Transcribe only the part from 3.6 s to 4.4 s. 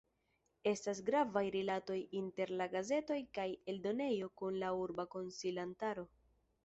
eldonejo